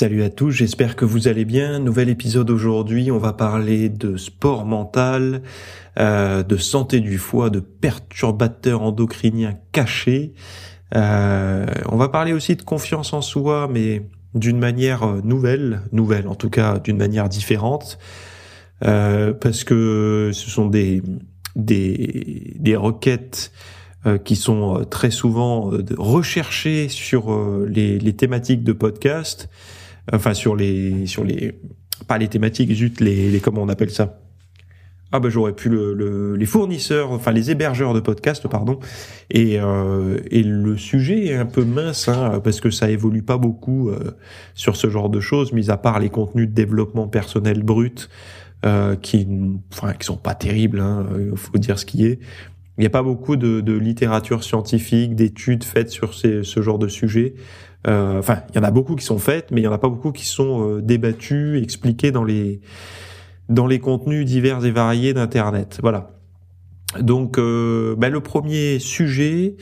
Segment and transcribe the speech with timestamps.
[0.00, 1.80] Salut à tous, j'espère que vous allez bien.
[1.80, 5.42] Nouvel épisode aujourd'hui, on va parler de sport mental,
[5.98, 10.34] euh, de santé du foie, de perturbateurs endocriniens cachés.
[10.94, 16.28] Euh, on va parler aussi de confiance en soi, mais d'une manière euh, nouvelle, nouvelle
[16.28, 17.98] en tout cas d'une manière différente,
[18.80, 21.02] parce que ce sont des
[21.56, 23.50] des, requêtes
[24.24, 29.48] qui sont très souvent recherchées sur les, les thématiques de podcast
[30.12, 31.54] enfin sur les sur les
[32.06, 34.20] pas les thématiques, juste les, les comment on appelle ça
[35.10, 38.78] ah ben j'aurais pu le, le, les fournisseurs, enfin les hébergeurs de podcasts, pardon.
[39.30, 43.38] Et, euh, et le sujet est un peu mince hein, parce que ça évolue pas
[43.38, 44.16] beaucoup euh,
[44.54, 48.10] sur ce genre de choses, mis à part les contenus de développement personnel brut
[48.66, 49.26] euh, qui,
[49.72, 50.80] enfin qui sont pas terribles.
[50.80, 52.18] Hein, faut dire ce qui est.
[52.76, 56.86] Il n'y a pas beaucoup de, de littérature scientifique, d'études faites sur ce genre de
[56.86, 57.34] sujet.
[57.88, 59.78] Euh, enfin, il y en a beaucoup qui sont faites, mais il y en a
[59.78, 62.60] pas beaucoup qui sont euh, débattues, expliquées dans les
[63.48, 65.78] dans les contenus divers et variés d'Internet.
[65.82, 66.10] Voilà.
[67.00, 69.56] Donc, euh, bah, le premier sujet,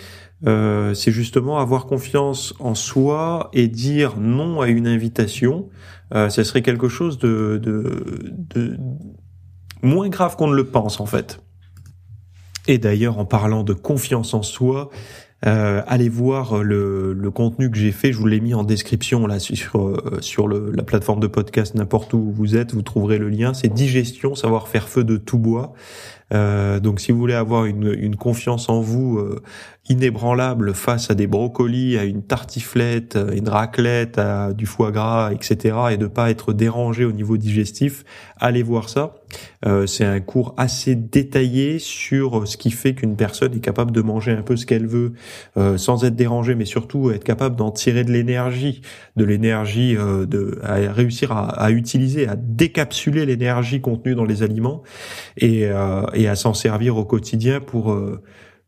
[0.47, 5.69] euh, c'est justement avoir confiance en soi et dire non à une invitation.
[6.15, 8.77] Euh, ça serait quelque chose de, de, de
[9.83, 11.41] moins grave qu'on ne le pense en fait.
[12.69, 14.91] Et d'ailleurs, en parlant de confiance en soi,
[15.45, 19.39] euh, allez voir le, contenu que j'ai fait, je vous l'ai mis en description là
[19.39, 23.53] sur euh, sur la plateforme de podcast n'importe où vous êtes, vous trouverez le lien.
[23.53, 25.75] C'est digestion, savoir faire feu de tout bois.
[26.35, 29.43] Euh, donc si vous voulez avoir une, une confiance en vous euh,
[29.89, 35.77] inébranlable face à des brocolis, à une tartiflette, une raclette, à du foie gras, etc.
[35.93, 38.05] et de pas être dérangé au niveau digestif,
[38.39, 39.15] allez voir ça.
[39.65, 44.01] Euh, c'est un cours assez détaillé sur ce qui fait qu'une personne est capable de
[44.01, 45.15] manger un peu ce qu'elle veut
[45.57, 48.83] euh, sans être dérangée, mais surtout être capable d'en tirer de l'énergie,
[49.17, 54.43] de l'énergie, euh, de à réussir à, à, utiliser, à décapsuler l'énergie contenue dans les
[54.43, 54.83] aliments
[55.39, 55.67] et
[56.17, 58.23] et à s'en servir au quotidien pour euh,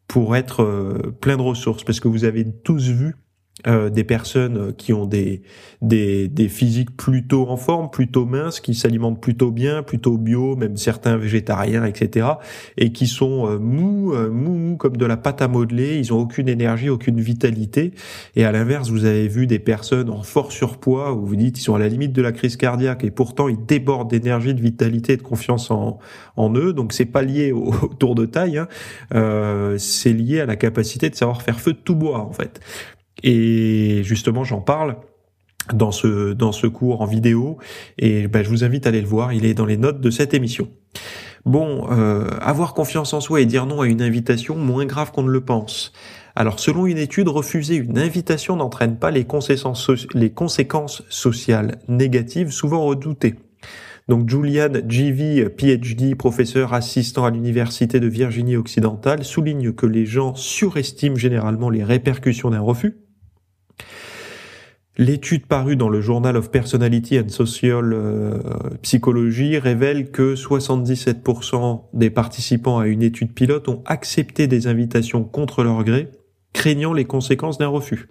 [0.07, 1.85] pour être euh, plein de ressources.
[1.85, 3.17] Parce que vous avez tous vu
[3.67, 5.43] euh, des personnes qui ont des,
[5.83, 10.77] des, des physiques plutôt en forme, plutôt minces, qui s'alimentent plutôt bien, plutôt bio, même
[10.77, 12.27] certains végétariens, etc.
[12.77, 15.99] Et qui sont euh, mous, euh, mous, comme de la pâte à modeler.
[15.99, 17.93] Ils ont aucune énergie, aucune vitalité.
[18.37, 21.63] Et à l'inverse, vous avez vu des personnes en fort surpoids où vous dites ils
[21.63, 25.17] sont à la limite de la crise cardiaque et pourtant ils débordent d'énergie, de vitalité,
[25.17, 25.99] de confiance en,
[26.37, 26.73] en eux.
[26.73, 28.69] Donc c'est pas lié au, tour de taille, hein.
[29.15, 32.61] euh, c'est lié à la capacité de savoir faire feu de tout bois en fait.
[33.23, 34.97] Et justement, j'en parle
[35.73, 37.59] dans ce dans ce cours en vidéo
[37.99, 39.33] et ben, je vous invite à aller le voir.
[39.33, 40.69] Il est dans les notes de cette émission.
[41.45, 45.23] Bon, euh, avoir confiance en soi et dire non à une invitation, moins grave qu'on
[45.23, 45.93] ne le pense.
[46.37, 52.50] Alors, selon une étude, refuser une invitation n'entraîne pas les conséquences, les conséquences sociales négatives
[52.50, 53.37] souvent redoutées.
[54.09, 60.35] Donc Julian G.V., PhD, professeur assistant à l'Université de Virginie occidentale, souligne que les gens
[60.35, 62.97] surestiment généralement les répercussions d'un refus,
[65.01, 68.41] L'étude parue dans le Journal of Personality and Social euh,
[68.83, 75.63] Psychology révèle que 77% des participants à une étude pilote ont accepté des invitations contre
[75.63, 76.09] leur gré,
[76.53, 78.09] craignant les conséquences d'un refus.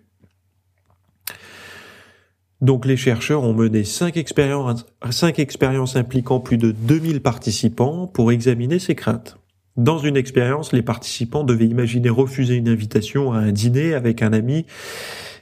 [2.62, 8.32] Donc les chercheurs ont mené 5 expériences, 5 expériences impliquant plus de 2000 participants pour
[8.32, 9.38] examiner ces craintes.
[9.76, 14.34] Dans une expérience, les participants devaient imaginer refuser une invitation à un dîner avec un
[14.34, 14.66] ami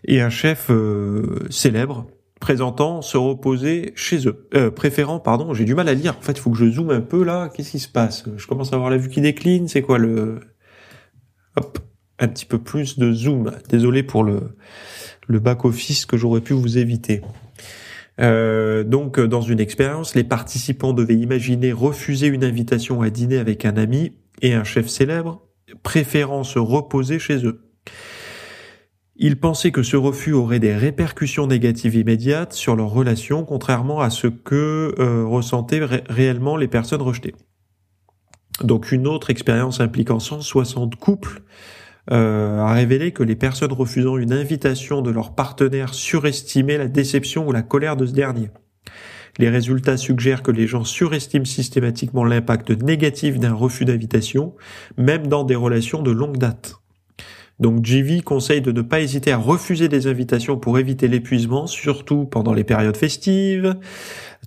[0.07, 2.07] et un chef euh, célèbre
[2.39, 6.15] présentant se reposer chez eux, euh, préférant, pardon, j'ai du mal à lire.
[6.17, 7.49] En fait, il faut que je zoome un peu là.
[7.49, 8.25] Qu'est-ce qui se passe?
[8.37, 9.67] Je commence à avoir la vue qui décline.
[9.67, 10.39] C'est quoi le
[11.55, 11.79] Hop,
[12.19, 13.51] un petit peu plus de zoom.
[13.69, 14.55] Désolé pour le
[15.27, 17.21] le back office que j'aurais pu vous éviter.
[18.21, 23.65] Euh, donc, dans une expérience, les participants devaient imaginer refuser une invitation à dîner avec
[23.65, 25.41] un ami et un chef célèbre,
[25.83, 27.64] préférant se reposer chez eux.
[29.17, 34.09] Ils pensaient que ce refus aurait des répercussions négatives immédiates sur leur relation, contrairement à
[34.09, 37.35] ce que euh, ressentaient réellement les personnes rejetées.
[38.61, 41.43] Donc une autre expérience impliquant 160 couples
[42.11, 47.47] euh, a révélé que les personnes refusant une invitation de leur partenaire surestimaient la déception
[47.47, 48.49] ou la colère de ce dernier.
[49.37, 54.55] Les résultats suggèrent que les gens surestiment systématiquement l'impact négatif d'un refus d'invitation,
[54.97, 56.75] même dans des relations de longue date.
[57.59, 62.25] Donc JV conseille de ne pas hésiter à refuser des invitations pour éviter l'épuisement, surtout
[62.25, 63.75] pendant les périodes festives.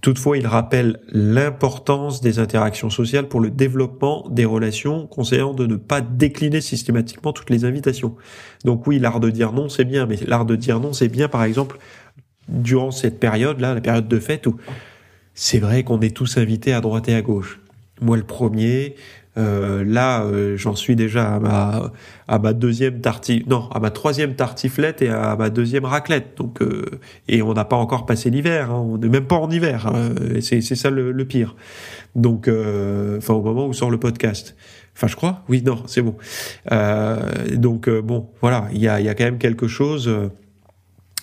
[0.03, 5.77] Toutefois, il rappelle l'importance des interactions sociales pour le développement des relations, conseillant de ne
[5.77, 8.15] pas décliner systématiquement toutes les invitations.
[8.65, 11.29] Donc oui, l'art de dire non, c'est bien, mais l'art de dire non, c'est bien,
[11.29, 11.79] par exemple,
[12.49, 14.57] durant cette période-là, la période de fête où
[15.35, 17.61] c'est vrai qu'on est tous invités à droite et à gauche.
[18.01, 18.95] Moi, le premier,
[19.39, 21.93] euh, là, euh, j'en suis déjà à ma
[22.27, 26.37] à ma deuxième tartif, non, à ma troisième tartiflette et à ma deuxième raclette.
[26.37, 26.85] Donc, euh,
[27.29, 28.71] et on n'a pas encore passé l'hiver.
[28.71, 29.87] Hein, on n'est même pas en hiver.
[29.87, 31.57] Hein, c'est ça le, pire.
[32.17, 34.57] Donc, enfin au moment où sort le podcast.
[34.97, 35.43] Enfin, je crois.
[35.49, 36.17] Oui, non, c'est bon.
[37.55, 40.11] donc bon, voilà, il y a y a quand même quelque chose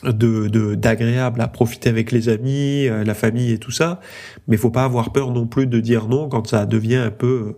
[0.04, 4.00] de d'agréable à profiter avec les amis, la famille et tout ça,
[4.48, 7.56] mais faut pas avoir peur non plus de dire non quand ça devient un peu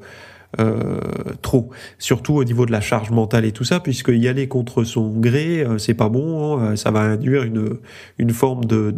[0.59, 0.99] euh,
[1.41, 1.69] trop,
[1.99, 5.09] surtout au niveau de la charge mentale et tout ça, puisque y aller contre son
[5.11, 7.77] gré, euh, c'est pas bon, hein, ça va induire une
[8.17, 8.91] une forme de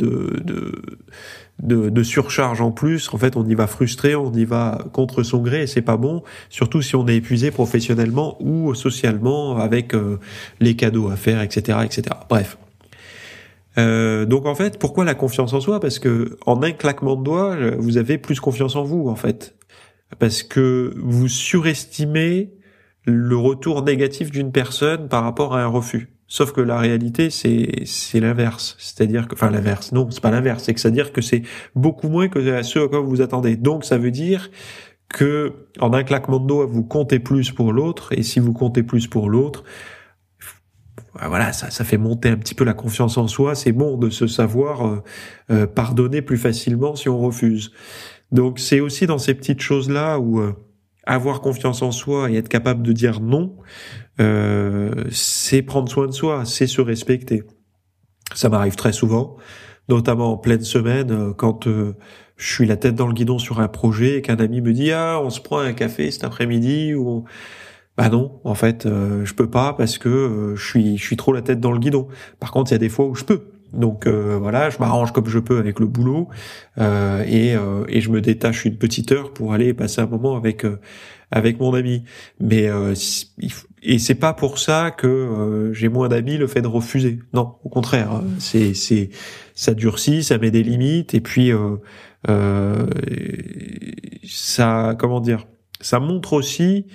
[1.62, 3.14] de, de surcharge en plus.
[3.14, 6.24] En fait, on y va frustré, on y va contre son gré, c'est pas bon.
[6.50, 10.20] Surtout si on est épuisé professionnellement ou socialement avec euh,
[10.60, 12.04] les cadeaux à faire, etc., etc.
[12.30, 12.58] Bref.
[13.78, 15.80] Euh, donc en fait, pourquoi la confiance en soi?
[15.80, 19.56] Parce que en un claquement de doigts, vous avez plus confiance en vous en fait
[20.18, 22.54] parce que vous surestimez
[23.06, 26.10] le retour négatif d'une personne par rapport à un refus.
[26.28, 28.76] Sauf que la réalité, c'est c'est l'inverse.
[28.78, 30.64] C'est-à-dire que, enfin l'inverse, non, c'est pas l'inverse.
[30.64, 31.42] C'est que c'est-à-dire que c'est
[31.76, 33.56] beaucoup moins que ce à quoi vous vous attendez.
[33.56, 34.52] Donc ça veut dire
[35.10, 38.84] que en un claquement de doigts, vous comptez plus pour l'autre, et si vous comptez
[38.84, 39.64] plus pour l'autre,
[41.28, 43.56] voilà, ça, ça fait monter un petit peu la confiance en soi.
[43.56, 45.04] C'est bon de se savoir euh,
[45.52, 47.72] euh, pardonner plus facilement si on refuse.
[48.32, 50.54] Donc c'est aussi dans ces petites choses-là où euh,
[51.06, 53.56] avoir confiance en soi et être capable de dire non,
[54.20, 57.44] euh, c'est prendre soin de soi, c'est se respecter.
[58.36, 59.38] Ça m'arrive très souvent,
[59.88, 63.68] notamment en pleine semaine, euh, quand je suis la tête dans le guidon sur un
[63.68, 67.26] projet et qu'un ami me dit ah on se prend un café cet après-midi ou
[67.98, 71.42] bah non en fait je peux pas parce que je suis je suis trop la
[71.42, 72.08] tête dans le guidon.
[72.40, 75.12] Par contre il y a des fois où je peux donc euh, voilà, je m'arrange
[75.12, 76.28] comme je peux avec le boulot
[76.80, 80.36] euh, et, euh, et je me détache une petite heure pour aller passer un moment
[80.36, 80.66] avec
[81.32, 82.04] avec mon ami.
[82.40, 82.68] Mais
[83.84, 87.20] et c'est pas pour ça que j'ai moins d'amis le fait de refuser.
[87.34, 88.24] Non, au contraire, hein.
[88.40, 89.10] c'est c'est
[89.54, 91.52] ça durcit, ça met des limites et puis
[94.28, 95.46] ça comment dire,
[95.82, 96.88] ça montre aussi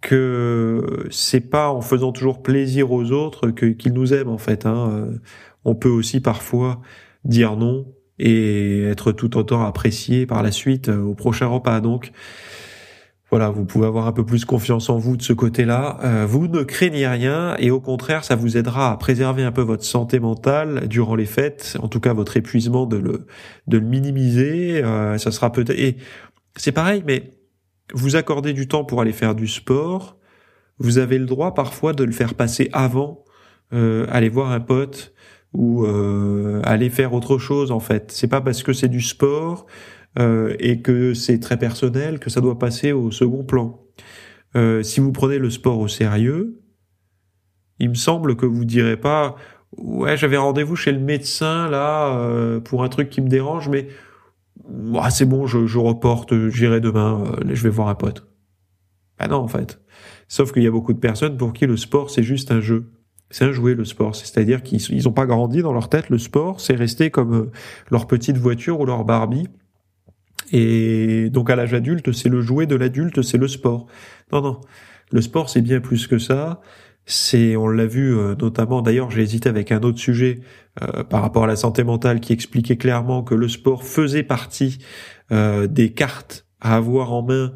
[0.00, 4.66] que c'est pas en faisant toujours plaisir aux autres que qu'ils nous aiment en fait.
[4.66, 5.08] Hein
[5.64, 6.80] on peut aussi parfois
[7.24, 7.86] dire non
[8.18, 11.80] et être tout autant apprécié par la suite euh, au prochain repas.
[11.80, 12.10] Donc
[13.30, 15.98] voilà, vous pouvez avoir un peu plus confiance en vous de ce côté-là.
[16.02, 19.60] Euh, vous ne craignez rien et au contraire, ça vous aidera à préserver un peu
[19.60, 23.26] votre santé mentale durant les fêtes, en tout cas votre épuisement de le
[23.66, 24.82] de le minimiser.
[24.82, 25.96] Euh, ça sera peut-être
[26.56, 27.34] c'est pareil, mais
[27.94, 30.16] vous accordez du temps pour aller faire du sport.
[30.78, 33.24] Vous avez le droit parfois de le faire passer avant,
[33.72, 35.12] aller voir un pote,
[35.54, 38.12] ou euh, aller faire autre chose en fait.
[38.12, 39.66] C'est pas parce que c'est du sport
[40.18, 43.82] euh, et que c'est très personnel que ça doit passer au second plan.
[44.56, 46.60] Euh, si vous prenez le sport au sérieux,
[47.78, 49.36] il me semble que vous direz pas
[49.76, 53.88] ouais j'avais rendez-vous chez le médecin là euh, pour un truc qui me dérange mais
[54.66, 58.26] ouais, c'est bon je, je reporte j'irai demain euh, je vais voir un pote.
[59.18, 59.80] Ah non en fait.
[60.28, 62.90] Sauf qu'il y a beaucoup de personnes pour qui le sport c'est juste un jeu
[63.30, 64.14] c'est un jouet le sport.
[64.14, 66.08] C'est-à-dire qu'ils n'ont pas grandi dans leur tête.
[66.10, 67.50] Le sport, c'est resté comme euh,
[67.90, 69.48] leur petite voiture ou leur Barbie.
[70.50, 73.86] Et donc à l'âge adulte, c'est le jouet de l'adulte, c'est le sport.
[74.32, 74.60] Non, non.
[75.10, 76.60] Le sport, c'est bien plus que ça.
[77.04, 78.82] C'est, on l'a vu euh, notamment.
[78.82, 80.40] D'ailleurs, j'ai hésité avec un autre sujet
[80.82, 84.78] euh, par rapport à la santé mentale qui expliquait clairement que le sport faisait partie
[85.30, 87.52] des cartes à avoir en main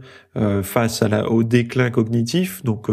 [0.62, 2.62] face à la, au déclin cognitif.
[2.62, 2.88] Donc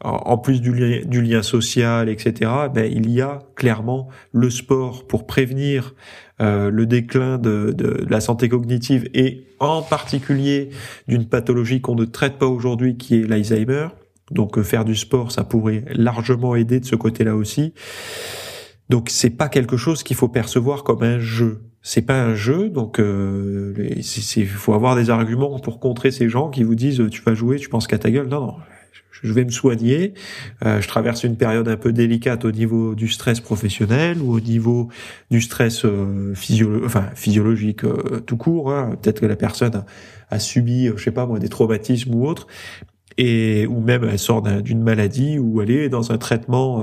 [0.00, 5.06] en plus du lien, du lien social, etc., ben, il y a clairement le sport
[5.06, 5.94] pour prévenir
[6.40, 10.70] euh, le déclin de, de, la santé cognitive et en particulier
[11.08, 13.88] d'une pathologie qu'on ne traite pas aujourd'hui qui est l'Alzheimer.
[14.30, 17.74] Donc euh, faire du sport, ça pourrait largement aider de ce côté-là aussi.
[18.88, 21.60] Donc c'est pas quelque chose qu'il faut percevoir comme un jeu.
[21.88, 26.50] C'est pas un jeu, donc euh, il faut avoir des arguments pour contrer ces gens
[26.50, 28.28] qui vous disent tu vas jouer, tu penses qu'à ta gueule.
[28.28, 28.54] Non, non,
[29.22, 30.12] je vais me soigner,
[30.66, 34.40] euh, je traverse une période un peu délicate au niveau du stress professionnel ou au
[34.40, 34.90] niveau
[35.30, 36.34] du stress euh,
[36.84, 38.70] enfin, physiologique euh, tout court.
[38.70, 38.96] Hein.
[39.00, 39.84] Peut-être que la personne
[40.30, 42.48] a, subi, je sais pas moi, des traumatismes ou autres,
[43.16, 46.82] et ou même elle sort d'une maladie ou elle est dans un traitement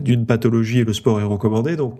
[0.00, 1.74] d'une pathologie et le sport est recommandé.
[1.74, 1.98] Donc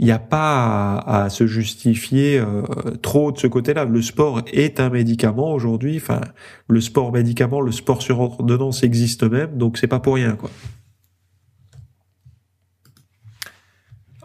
[0.00, 2.62] il n'y a pas à, se justifier euh,
[3.02, 3.84] trop de ce côté-là.
[3.84, 5.98] Le sport est un médicament aujourd'hui.
[5.98, 6.22] Enfin,
[6.68, 10.50] le sport médicament, le sport sur ordonnance existe même, donc c'est pas pour rien, quoi.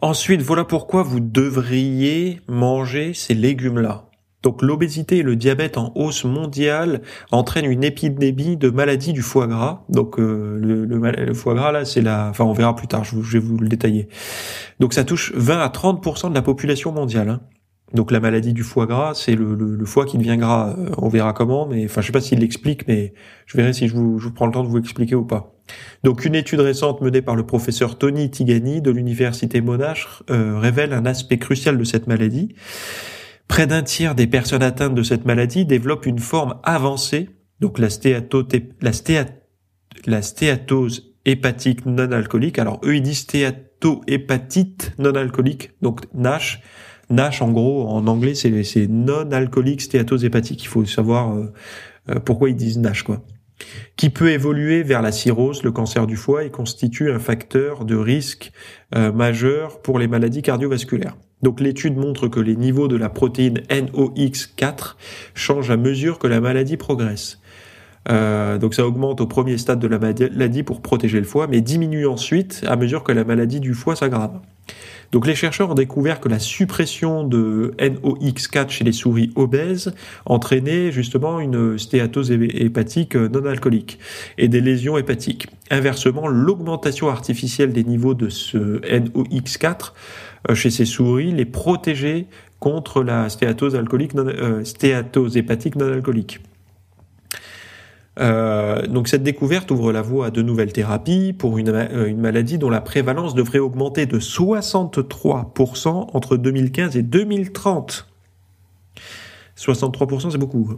[0.01, 4.05] Ensuite, voilà pourquoi vous devriez manger ces légumes-là.
[4.45, 9.47] Donc l'obésité et le diabète en hausse mondiale entraînent une épidémie de maladies du foie
[9.47, 9.83] gras.
[9.89, 13.39] Donc euh, le, foie gras là, c'est la, enfin on verra plus tard, je, vais
[13.39, 14.07] vous le détailler.
[14.79, 17.29] Donc ça touche 20 à 30% de la population mondiale.
[17.29, 17.41] Hein.
[17.95, 20.75] Donc la maladie du foie gras, c'est le, foie qui devient gras.
[20.77, 23.15] Euh, on verra comment, mais enfin je sais pas s'il l'explique, mais
[23.47, 25.55] je verrai si je vous, je vous prends le temps de vous expliquer ou pas.
[26.03, 30.93] Donc une étude récente menée par le professeur Tony Tigani de l'université Monash euh, révèle
[30.93, 32.53] un aspect crucial de cette maladie.
[33.47, 37.89] Près d'un tiers des personnes atteintes de cette maladie développent une forme avancée, donc la,
[37.89, 38.61] stéatose
[41.25, 42.59] hépatique non alcoolique.
[42.59, 46.61] Alors eux ils disent stéatohépatite non alcoolique, donc NASH.
[47.11, 50.63] NASH en gros en anglais c'est non alcoolique stéatose hépatique.
[50.63, 51.53] Il faut savoir euh,
[52.09, 53.23] euh, pourquoi ils disent NASH quoi.
[53.95, 57.95] Qui peut évoluer vers la cirrhose, le cancer du foie et constitue un facteur de
[57.95, 58.51] risque
[58.95, 61.15] euh, majeur pour les maladies cardiovasculaires.
[61.41, 64.95] Donc l'étude montre que les niveaux de la protéine NOx4
[65.33, 67.39] changent à mesure que la maladie progresse.
[68.09, 71.61] Euh, donc ça augmente au premier stade de la maladie pour protéger le foie, mais
[71.61, 74.39] diminue ensuite à mesure que la maladie du foie s'aggrave.
[75.11, 79.93] Donc les chercheurs ont découvert que la suppression de NOx4 chez les souris obèses
[80.25, 83.99] entraînait justement une stéatose hépatique non alcoolique
[84.37, 85.47] et des lésions hépatiques.
[85.69, 89.75] Inversement, l'augmentation artificielle des niveaux de ce NOx4 euh,
[90.53, 92.27] chez ces souris les protégeait
[92.59, 96.41] contre la stéatose alcoolique euh, stéatose hépatique non alcoolique.
[98.17, 102.21] Euh, donc cette découverte ouvre la voie à de nouvelles thérapies pour une, euh, une
[102.21, 108.07] maladie dont la prévalence devrait augmenter de 63% entre 2015 et 2030.
[109.57, 110.75] 63% c'est beaucoup.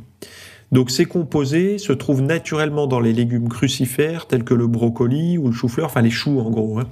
[0.72, 5.48] Donc ces composés se trouvent naturellement dans les légumes crucifères tels que le brocoli ou
[5.48, 6.80] le chou-fleur, enfin les choux en gros.
[6.80, 6.88] Hein.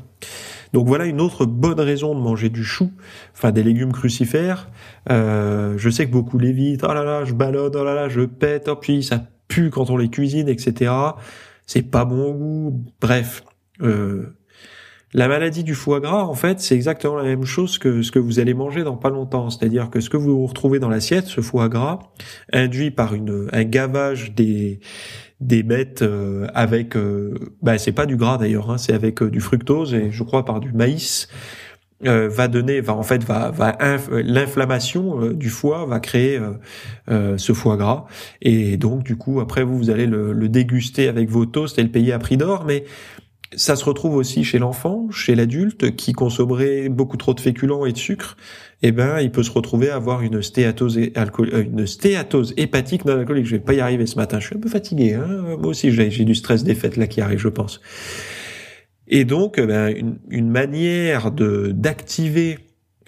[0.73, 2.91] Donc voilà une autre bonne raison de manger du chou,
[3.33, 4.69] enfin des légumes crucifères.
[5.09, 6.83] Euh, je sais que beaucoup l'évitent.
[6.83, 9.89] Oh là là, je balade, oh là là, je pète, oh puis ça pue quand
[9.89, 10.91] on les cuisine, etc.
[11.65, 12.85] C'est pas bon au goût.
[13.01, 13.43] Bref,
[13.81, 14.37] euh,
[15.15, 18.19] la maladie du foie gras, en fait, c'est exactement la même chose que ce que
[18.19, 19.49] vous allez manger dans pas longtemps.
[19.49, 21.99] C'est-à-dire que ce que vous retrouvez dans l'assiette, ce foie gras,
[22.51, 24.81] induit par un gavage des
[25.39, 29.39] des bêtes euh, avec, euh, bah, c'est pas du gras d'ailleurs, hein, c'est avec du
[29.39, 31.29] fructose et je crois par du maïs
[32.05, 33.53] euh, va donner, va en fait, va,
[34.11, 36.37] l'inflammation euh, du foie va créer
[37.09, 38.05] euh, ce foie gras
[38.41, 41.83] et donc du coup après vous vous allez le, le déguster avec vos toasts et
[41.83, 42.83] le payer à prix d'or, mais
[43.55, 47.91] ça se retrouve aussi chez l'enfant, chez l'adulte qui consommerait beaucoup trop de féculents et
[47.91, 48.37] de sucre.
[48.81, 50.99] Eh ben, il peut se retrouver à avoir une stéatose,
[51.85, 53.45] stéatose hépatique non alcoolique.
[53.45, 54.39] Je vais pas y arriver ce matin.
[54.39, 55.13] Je suis un peu fatigué.
[55.13, 57.81] Hein Moi aussi, j'ai du stress des fêtes là qui arrive, je pense.
[59.07, 62.57] Et donc, eh ben, une, une, manière de d'activer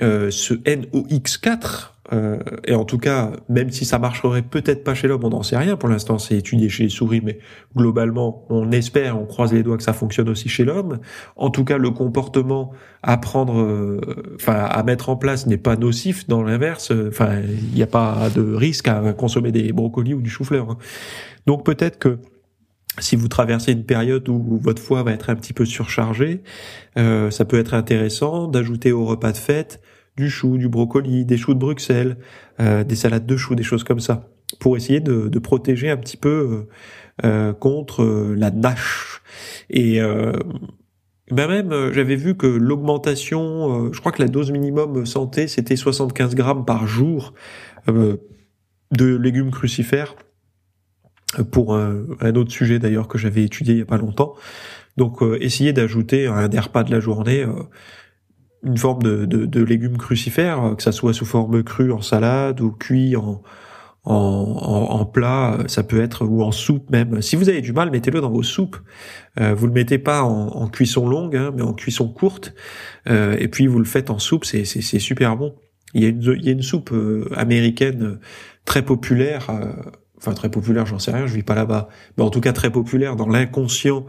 [0.01, 5.08] euh, ce NOx4, euh, et en tout cas, même si ça marcherait peut-être pas chez
[5.08, 5.76] l'homme, on n'en sait rien.
[5.76, 7.40] Pour l'instant, c'est étudié chez les souris, mais
[7.76, 11.00] globalement, on espère, on croise les doigts que ça fonctionne aussi chez l'homme.
[11.36, 12.72] En tout cas, le comportement
[13.04, 14.00] à prendre, euh,
[14.36, 16.28] enfin à mettre en place n'est pas nocif.
[16.28, 20.30] Dans l'inverse, enfin, il n'y a pas de risque à consommer des brocolis ou du
[20.30, 20.72] chou-fleur.
[20.72, 20.78] Hein.
[21.46, 22.20] Donc peut-être que
[23.00, 26.42] si vous traversez une période où votre foie va être un petit peu surchargé,
[26.98, 29.82] euh, ça peut être intéressant d'ajouter au repas de fête
[30.18, 32.18] du chou, du brocoli, des choux de Bruxelles,
[32.60, 36.18] euh, des salades de choux, des choses comme ça, pour essayer de, protéger un petit
[36.18, 36.68] peu
[37.24, 38.04] euh, euh contre
[38.36, 39.22] la NASH.
[39.70, 40.00] Et
[41.30, 46.36] ben même, j'avais vu que l'augmentation, je crois que la dose minimum santé, c'était 75
[46.36, 47.34] grammes par jour
[47.88, 50.16] de légumes crucifères
[51.52, 54.36] pour un, autre sujet d'ailleurs que j'avais étudié il y a pas longtemps.
[54.96, 57.46] Donc euh, essayer d'ajouter un des repas de la journée
[58.68, 62.02] une forme de, de, de, légumes crucifères, euh, que ça soit sous forme crue en
[62.02, 63.42] salade ou cuit en,
[64.04, 67.22] en, en, plat, ça peut être ou en soupe même.
[67.22, 68.78] Si vous avez du mal, mettez-le dans vos soupes.
[69.40, 72.54] Euh, vous le mettez pas en, cuisson longue, hein, mais en cuisson courte.
[73.10, 75.56] Euh, et puis vous le faites en soupe, c'est super bon.
[75.94, 76.94] Il y a une, il y a une soupe
[77.36, 78.20] américaine
[78.66, 79.50] très populaire
[80.18, 82.72] enfin très populaire, j'en sais rien, je vis pas là-bas, mais en tout cas très
[82.72, 84.06] populaire dans l'inconscient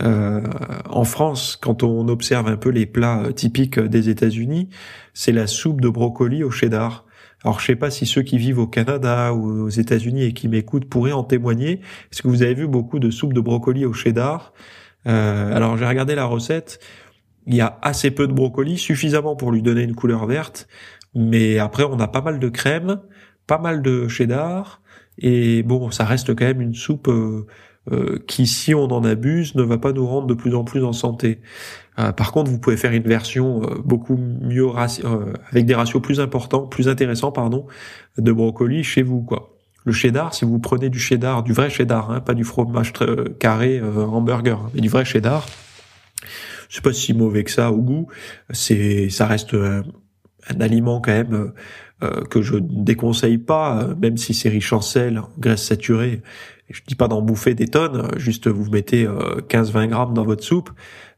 [0.00, 0.42] euh,
[0.88, 4.68] en France, quand on observe un peu les plats euh, typiques des États-Unis,
[5.12, 7.04] c'est la soupe de brocoli au cheddar.
[7.44, 10.48] Alors je sais pas si ceux qui vivent au Canada ou aux États-Unis et qui
[10.48, 11.80] m'écoutent pourraient en témoigner.
[12.12, 14.52] Est-ce que vous avez vu beaucoup de soupe de brocoli au cheddar?
[15.06, 16.80] Euh, Alors j'ai regardé la recette.
[17.46, 20.68] Il y a assez peu de brocoli, suffisamment pour lui donner une couleur verte,
[21.14, 23.00] mais après on a pas mal de crème,
[23.46, 24.82] pas mal de cheddar,
[25.18, 27.46] et bon, ça reste quand même une soupe euh,
[27.92, 30.84] euh, qui, si on en abuse, ne va pas nous rendre de plus en plus
[30.84, 31.40] en santé.
[31.98, 34.68] Euh, par contre, vous pouvez faire une version beaucoup mieux
[35.50, 37.66] avec des ratios plus importants, plus intéressants, pardon,
[38.16, 39.54] de brocoli chez vous, quoi.
[39.84, 42.92] Le cheddar, si vous prenez du cheddar, du vrai cheddar, hein, pas du fromage
[43.38, 45.46] carré hamburger, hein, mais du vrai cheddar,
[46.68, 48.06] c'est pas si mauvais que ça au goût.
[48.50, 51.52] C'est, ça reste un aliment quand même
[52.04, 56.22] euh, que je ne déconseille pas, euh, même si c'est riche en sel, graisse saturée.
[56.70, 60.44] Je dis pas d'en bouffer des tonnes, juste vous mettez 15-20 euh, grammes dans votre
[60.44, 60.70] soupe.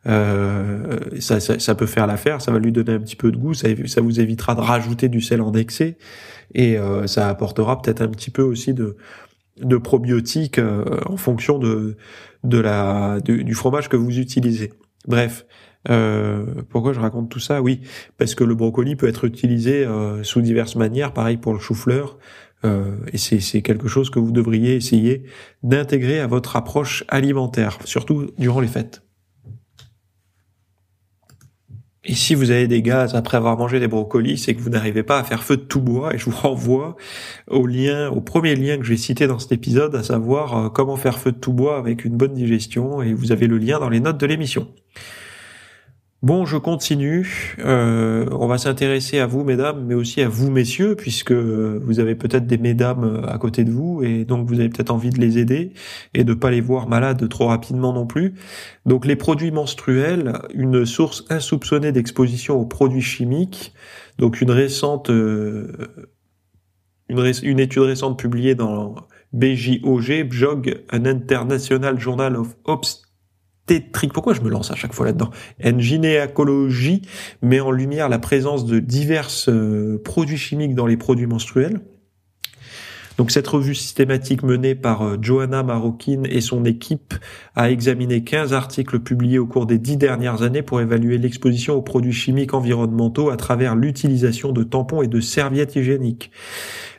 [0.07, 3.53] Ça, ça, ça, peut faire l'affaire, ça va lui donner un petit peu de goût,
[3.53, 3.69] ça,
[4.01, 5.99] vous évitera de rajouter du sel en excès
[6.55, 8.97] et ça apportera peut-être un petit peu aussi de,
[9.61, 10.59] de probiotiques
[11.05, 11.99] en fonction de,
[12.45, 14.73] de la, du fromage que vous utilisez.
[15.07, 15.45] Bref,
[15.89, 17.63] euh, pourquoi je raconte tout ça?
[17.63, 17.81] Oui,
[18.19, 22.19] parce que le brocoli peut être utilisé euh, sous diverses manières, pareil pour le chou-fleur,
[22.65, 25.25] euh, et c'est quelque chose que vous devriez essayer
[25.63, 29.03] d'intégrer à votre approche alimentaire, surtout durant les fêtes.
[32.03, 35.03] Et si vous avez des gaz après avoir mangé des brocolis, c'est que vous n'arrivez
[35.03, 36.15] pas à faire feu de tout bois.
[36.15, 36.97] Et je vous renvoie
[37.47, 41.19] au lien, au premier lien que j'ai cité dans cet épisode, à savoir comment faire
[41.19, 43.03] feu de tout bois avec une bonne digestion.
[43.03, 44.69] Et vous avez le lien dans les notes de l'émission.
[46.23, 47.57] Bon, je continue.
[47.61, 52.15] Euh, on va s'intéresser à vous, mesdames, mais aussi à vous, messieurs, puisque vous avez
[52.15, 55.39] peut-être des mesdames à côté de vous, et donc vous avez peut-être envie de les
[55.39, 55.73] aider
[56.13, 58.35] et de pas les voir malades trop rapidement non plus.
[58.85, 63.73] Donc, les produits menstruels, une source insoupçonnée d'exposition aux produits chimiques.
[64.19, 65.73] Donc, une récente, euh,
[67.09, 68.95] une, étude récente publiée dans
[69.33, 73.10] BJOG, BJOG, un International Journal of Obstetrics
[74.13, 75.31] pourquoi je me lance à chaque fois là-dedans?
[75.65, 77.03] En gynécologie
[77.43, 81.81] met en lumière la présence de divers euh, produits chimiques dans les produits menstruels.
[83.21, 87.13] Donc cette revue systématique menée par euh, Johanna Marokin et son équipe
[87.55, 91.83] a examiné 15 articles publiés au cours des dix dernières années pour évaluer l'exposition aux
[91.83, 96.31] produits chimiques environnementaux à travers l'utilisation de tampons et de serviettes hygiéniques.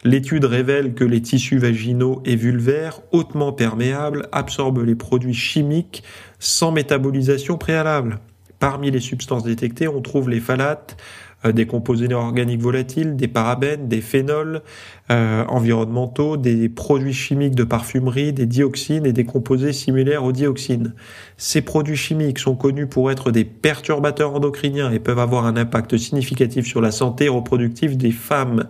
[0.04, 6.04] L'étude révèle que les tissus vaginaux et vulvaires, hautement perméables, absorbent les produits chimiques
[6.38, 8.20] sans métabolisation préalable.
[8.60, 10.98] Parmi les substances détectées, on trouve les phalates,
[11.50, 14.62] des composés organiques volatiles, des parabènes, des phénols
[15.12, 20.94] euh, environnementaux, des produits chimiques de parfumerie, des dioxines et des composés similaires aux dioxines.
[21.38, 25.98] Ces produits chimiques sont connus pour être des perturbateurs endocriniens et peuvent avoir un impact
[25.98, 28.68] significatif sur la santé reproductive des femmes.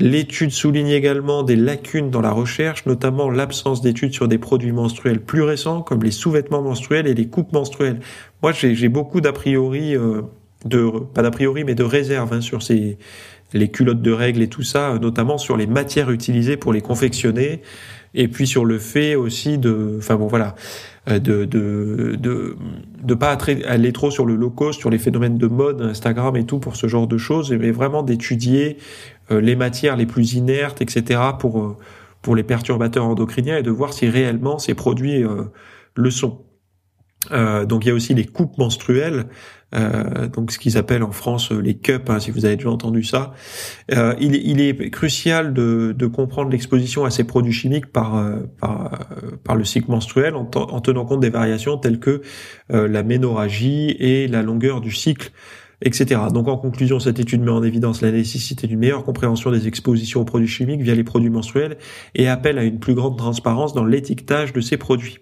[0.00, 5.20] L'étude souligne également des lacunes dans la recherche, notamment l'absence d'études sur des produits menstruels
[5.20, 8.00] plus récents, comme les sous-vêtements menstruels et les coupes menstruelles.
[8.42, 10.22] Moi, j'ai beaucoup d'a priori, euh,
[10.64, 12.98] de pas d'a priori, mais de réserve hein, sur ces
[13.52, 17.62] les culottes de règles et tout ça, notamment sur les matières utilisées pour les confectionner,
[18.14, 20.54] et puis sur le fait aussi de, enfin bon voilà,
[21.08, 22.56] euh, de de de
[23.02, 26.44] de pas aller trop sur le low cost, sur les phénomènes de mode, Instagram et
[26.44, 28.78] tout pour ce genre de choses, mais vraiment d'étudier
[29.30, 31.20] euh, les matières les plus inertes, etc.
[31.38, 31.76] pour euh,
[32.22, 35.44] pour les perturbateurs endocriniens et de voir si réellement ces produits euh,
[35.94, 36.44] le sont.
[37.30, 39.26] donc il y a aussi les coupes menstruelles,
[39.72, 43.32] donc ce qu'ils appellent en France les cups, hein, si vous avez déjà entendu ça.
[43.90, 48.24] il, il, est crucial de, de comprendre l'exposition à ces produits chimiques par,
[48.60, 48.98] par,
[49.44, 52.22] par le cycle menstruel en, en, tenant compte des variations telles que
[52.68, 55.30] la ménorragie et la longueur du cycle
[55.82, 56.20] etc.
[56.32, 60.20] Donc en conclusion, cette étude met en évidence la nécessité d'une meilleure compréhension des expositions
[60.20, 61.78] aux produits chimiques via les produits menstruels
[62.14, 65.18] et appelle à une plus grande transparence dans l'étiquetage de ces produits.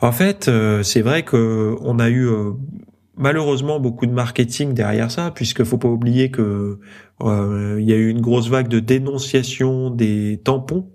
[0.00, 2.52] En fait, euh, c'est vrai que on a eu euh,
[3.16, 6.78] malheureusement beaucoup de marketing derrière ça, puisque faut pas oublier que
[7.22, 10.90] euh, il y a eu une grosse vague de dénonciation des tampons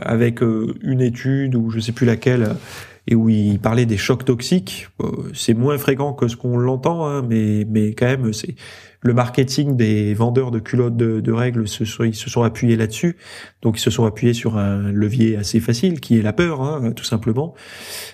[0.00, 2.56] avec une étude ou je sais plus laquelle
[3.06, 4.88] et où il parlait des chocs toxiques.
[5.00, 8.54] Euh, c'est moins fréquent que ce qu'on l'entend, hein, mais mais quand même, c'est
[9.02, 13.16] le marketing des vendeurs de culottes de, règles se sont, ils se sont appuyés là-dessus.
[13.60, 16.92] Donc ils se sont appuyés sur un levier assez facile qui est la peur, hein,
[16.92, 17.54] tout simplement.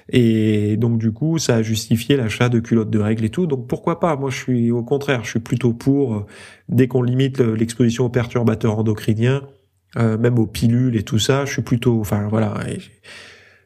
[0.09, 3.46] Et donc du coup, ça a justifié l'achat de culottes de règles et tout.
[3.46, 4.16] Donc pourquoi pas?
[4.16, 6.27] Moi, je suis au contraire, je suis plutôt pour
[6.70, 9.42] dès qu'on limite l'exposition aux perturbateurs endocriniens
[9.96, 11.44] même aux pilules et tout ça.
[11.44, 12.55] Je suis plutôt, enfin voilà,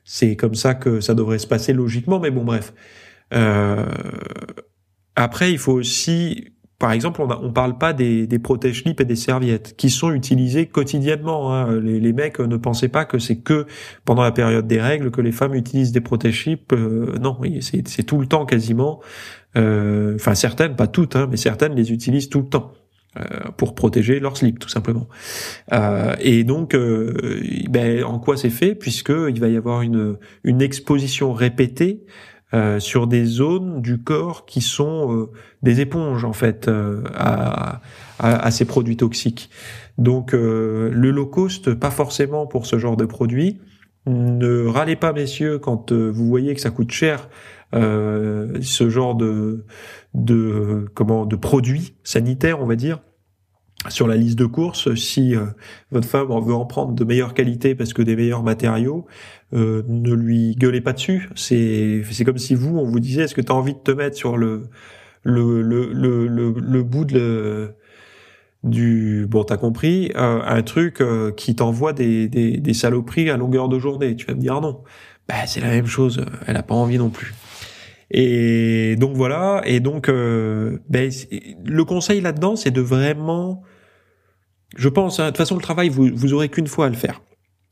[0.05, 2.21] c'est comme ça que ça devrait se passer logiquement.
[2.21, 2.73] Mais bon, bref.
[5.15, 6.53] après, il faut aussi
[6.83, 10.67] par exemple, on ne parle pas des, des protège-slips et des serviettes qui sont utilisées
[10.67, 11.55] quotidiennement.
[11.55, 11.79] Hein.
[11.79, 13.67] Les, les, mecs ne pensaient pas que c'est que
[14.05, 16.73] pendant la période des règles que les femmes utilisent des protège-slips.
[16.73, 18.99] Euh, non, c'est tout le temps quasiment.
[19.57, 22.73] Euh, enfin, certaines, pas toutes, hein, mais certaines les utilisent tout le temps.
[23.19, 25.07] Euh, pour protéger leur slip tout simplement.
[25.75, 28.75] Euh, et donc, euh, ben, en quoi c'est fait?
[28.75, 32.07] Puisque il va y avoir une, une exposition répétée
[32.55, 35.31] euh, sur des zones du corps qui sont euh,
[35.63, 37.81] des éponges en fait euh, à,
[38.19, 39.49] à, ces produits toxiques.
[39.97, 43.61] Donc le low cost, pas forcément pour ce genre de produit.
[44.07, 47.29] Ne râlez pas messieurs quand vous voyez que ça coûte cher
[47.73, 49.65] ce genre de
[50.15, 53.01] de comment de produits sanitaires on va dire
[53.89, 55.47] sur la liste de courses, si euh,
[55.91, 59.07] votre femme veut en prendre de meilleure qualité parce que des meilleurs matériaux,
[59.55, 61.29] euh, ne lui gueulez pas dessus.
[61.35, 63.91] C'est c'est comme si vous on vous disait est-ce que tu as envie de te
[63.91, 64.65] mettre sur le
[65.25, 67.75] le le le, le, bout de
[68.65, 71.03] du bon t'as compris euh, un truc
[71.37, 74.17] qui t'envoie des, des des saloperies à longueur de journée.
[74.17, 74.83] Tu vas me dire non.
[75.29, 76.25] Bah c'est la même chose.
[76.47, 77.35] Elle a pas envie non plus.
[78.11, 79.63] Et donc voilà.
[79.65, 81.11] Et donc, ben,
[81.65, 83.63] le conseil là-dedans, c'est de vraiment
[84.77, 86.97] je pense, hein, de toute façon, le travail, vous, vous aurez qu'une fois à le
[86.97, 87.21] faire.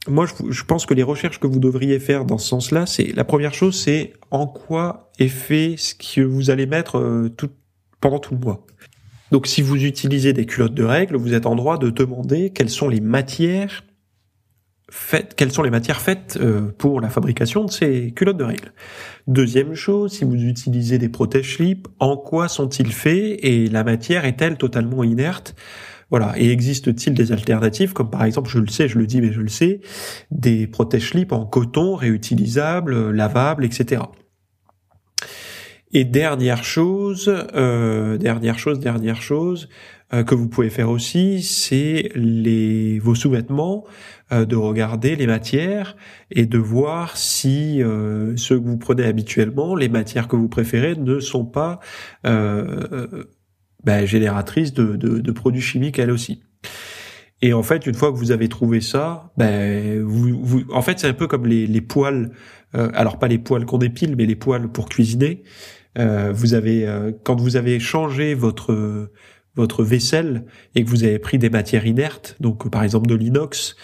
[0.08, 3.24] Moi, je, pense que les recherches que vous devriez faire dans ce sens-là, c'est la
[3.24, 7.28] première chose, c'est en quoi est fait ce que vous allez mettre euh,
[8.00, 8.66] pendant tout le mois.
[9.30, 12.70] Donc, si vous utilisez des culottes de règles, vous êtes en droit de demander quelles
[12.70, 13.84] sont les matières
[14.90, 18.72] faites, quelles sont les matières faites euh, pour la fabrication de ces culottes de règles.
[19.26, 24.56] Deuxième chose, si vous utilisez des protège-slips, en quoi sont-ils faits et la matière est-elle
[24.56, 25.54] totalement inerte
[26.10, 26.34] voilà.
[26.36, 29.40] Et existe-t-il des alternatives, comme par exemple, je le sais, je le dis, mais je
[29.40, 29.80] le sais,
[30.30, 34.02] des protège-slips en coton réutilisables, lavables, etc.
[35.92, 39.68] Et dernière chose, euh, dernière chose, dernière chose
[40.12, 43.84] euh, que vous pouvez faire aussi, c'est les vos sous-vêtements,
[44.32, 45.96] euh, de regarder les matières
[46.32, 50.96] et de voir si euh, ceux que vous prenez habituellement, les matières que vous préférez,
[50.96, 51.78] ne sont pas
[53.84, 56.42] ben, génératrice de, de, de, produits chimiques elle aussi.
[57.42, 60.98] Et en fait, une fois que vous avez trouvé ça, ben vous, vous en fait
[60.98, 62.30] c'est un peu comme les, les poils,
[62.74, 65.42] euh, alors pas les poils qu'on dépile, mais les poils pour cuisiner.
[65.98, 69.10] Euh, vous avez euh, quand vous avez changé votre
[69.56, 73.74] votre vaisselle et que vous avez pris des matières inertes, donc par exemple de l'inox,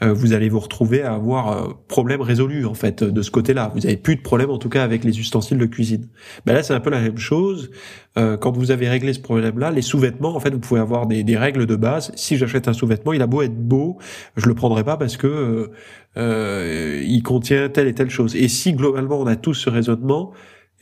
[0.00, 3.72] vous allez vous retrouver à avoir euh, problème résolu en fait de ce côté-là.
[3.74, 6.08] Vous avez plus de problème en tout cas avec les ustensiles de cuisine.
[6.46, 7.70] Ben là c'est un peu la même chose.
[8.16, 11.24] Euh, quand vous avez réglé ce problème-là, les sous-vêtements en fait vous pouvez avoir des,
[11.24, 12.12] des règles de base.
[12.14, 13.98] Si j'achète un sous-vêtement, il a beau être beau,
[14.36, 15.72] je le prendrai pas parce que
[16.16, 18.36] euh, il contient telle et telle chose.
[18.36, 20.32] Et si globalement on a tous ce raisonnement,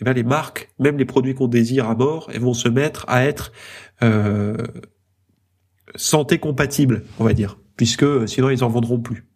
[0.00, 3.06] eh ben les marques, même les produits qu'on désire à mort, elles vont se mettre
[3.08, 3.52] à être
[4.02, 4.56] euh,
[5.94, 9.26] santé compatibles, on va dire puisque sinon ils en vendront plus.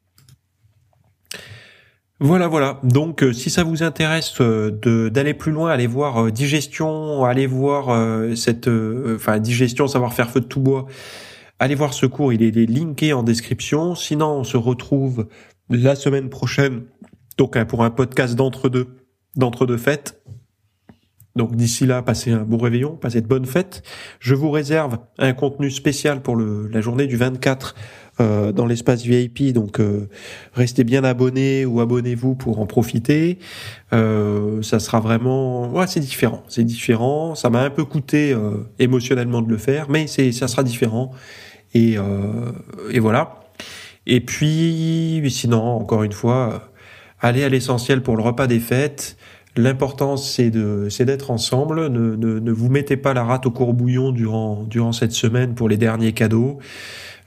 [2.23, 2.81] Voilà, voilà.
[2.83, 7.25] Donc, euh, si ça vous intéresse euh, de d'aller plus loin, allez voir euh, digestion,
[7.25, 10.87] allez voir cette, enfin digestion, savoir faire feu de tout bois.
[11.59, 13.95] Allez voir ce cours, il est, linké en description.
[13.95, 15.29] Sinon, on se retrouve
[15.71, 16.83] la semaine prochaine,
[17.39, 18.89] donc hein, pour un podcast d'entre deux,
[19.37, 20.23] d'entre deux fêtes.
[21.37, 23.83] Donc d'ici là, passez un bon réveillon, passez de bonnes fêtes.
[24.19, 27.75] Je vous réserve un contenu spécial pour le, la journée du 24
[28.21, 29.53] euh, dans l'espace VIP.
[29.53, 30.09] Donc euh,
[30.53, 33.39] restez bien abonnés ou abonnez-vous pour en profiter.
[33.93, 37.35] Euh, ça sera vraiment, ouais, c'est différent, c'est différent.
[37.35, 38.37] Ça m'a un peu coûté
[38.79, 41.13] émotionnellement de le faire, mais c'est, ça sera différent.
[41.73, 41.97] Et,
[42.91, 43.41] et voilà.
[44.07, 46.71] Et puis, sinon, encore une fois,
[47.21, 49.17] allez à l'essentiel pour le repas des fêtes.
[49.57, 51.89] L'important, c'est de, c'est d'être ensemble.
[51.89, 55.69] Ne, ne, ne, vous mettez pas la rate au courbouillon durant, durant cette semaine pour
[55.69, 56.59] les derniers cadeaux.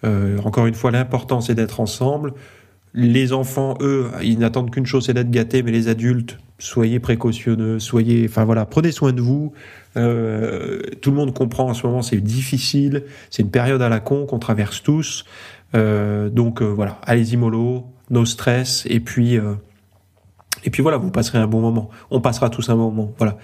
[0.06, 2.34] Euh, encore une fois, l'important c'est d'être ensemble.
[2.94, 7.80] Les enfants, eux, ils n'attendent qu'une chose, c'est d'être gâtés, mais les adultes, soyez précautionneux,
[7.80, 9.52] soyez, enfin voilà, prenez soin de vous.
[9.98, 14.00] Euh, tout le monde comprend en ce moment, c'est difficile, c'est une période à la
[14.00, 15.26] con qu'on traverse tous.
[15.76, 19.39] Euh, donc euh, voilà, allez-y mollo, no stress, et puis
[20.63, 21.89] et puis voilà, vous passerez un bon moment.
[22.12, 23.13] On passera tous un bon moment.
[23.18, 23.38] Voilà.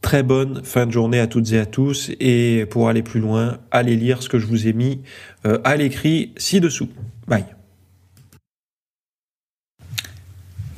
[0.00, 2.10] Très bonne fin de journée à toutes et à tous.
[2.20, 5.02] Et pour aller plus loin, allez lire ce que je vous ai mis
[5.46, 6.88] euh, à l'écrit ci-dessous.
[7.26, 7.57] Bye.